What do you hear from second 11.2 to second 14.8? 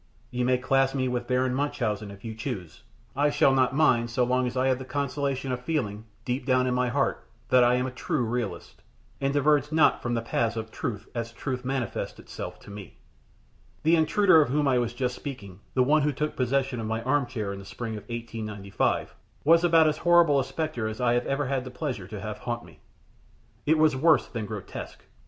truth manifests itself to me. This intruder of whom I